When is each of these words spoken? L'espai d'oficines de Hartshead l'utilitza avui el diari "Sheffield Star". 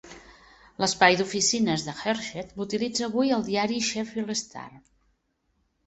L'espai 0.83 1.17
d'oficines 1.19 1.85
de 1.89 1.93
Hartshead 1.99 2.57
l'utilitza 2.57 3.07
avui 3.11 3.37
el 3.39 3.47
diari 3.53 3.81
"Sheffield 3.93 4.39
Star". 4.45 4.69